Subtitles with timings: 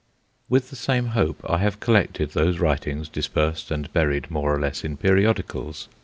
[0.49, 4.83] With the same hope I have collected those writings, dispersed and buried more or less
[4.83, 5.89] in periodicals.